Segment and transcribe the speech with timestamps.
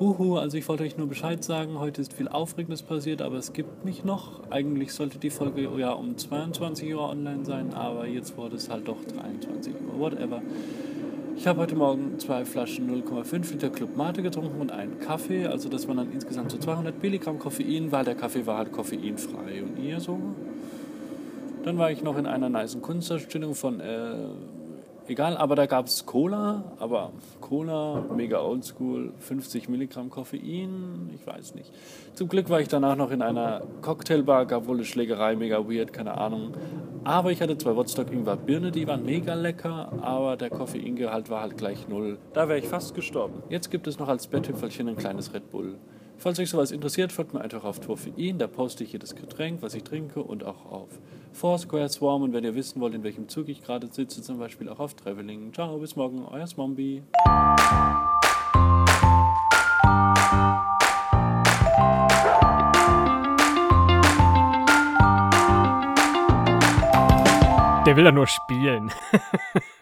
[0.00, 3.52] Huhu, also ich wollte euch nur Bescheid sagen, heute ist viel Aufregendes passiert, aber es
[3.52, 4.48] gibt mich noch.
[4.48, 8.86] Eigentlich sollte die Folge ja um 22 Uhr online sein, aber jetzt wurde es halt
[8.86, 10.40] doch 23 Uhr, whatever.
[11.36, 15.68] Ich habe heute Morgen zwei Flaschen 0,5 Liter Club Mate getrunken und einen Kaffee, also
[15.68, 19.64] das waren dann insgesamt so 200 Milligramm Koffein, weil der Kaffee war halt koffeinfrei.
[19.64, 20.20] Und ihr so?
[21.64, 24.14] Dann war ich noch in einer nice Kunstausstellung von äh,
[25.10, 31.54] egal, aber da gab es Cola, aber Cola, mega oldschool, 50 Milligramm Koffein, ich weiß
[31.54, 31.72] nicht.
[32.14, 35.92] Zum Glück war ich danach noch in einer Cocktailbar, gab wohl eine Schlägerei, mega weird,
[35.92, 36.52] keine Ahnung.
[37.04, 41.42] Aber ich hatte zwei Woodstock Ingwer Birne, die waren mega lecker, aber der Koffeingehalt war
[41.42, 42.18] halt gleich null.
[42.32, 43.42] Da wäre ich fast gestorben.
[43.48, 45.76] Jetzt gibt es noch als Betthüpfelchen ein kleines Red Bull.
[46.20, 49.74] Falls euch sowas interessiert, folgt mir einfach auf Torfein, da poste ich jedes Getränk, was
[49.74, 50.88] ich trinke und auch auf
[51.32, 54.68] Foursquare Swarm und wenn ihr wissen wollt, in welchem Zug ich gerade sitze, zum Beispiel
[54.68, 55.52] auch auf Traveling.
[55.52, 57.04] Ciao, bis morgen, euer Smombi.
[67.86, 68.90] Der will ja nur spielen.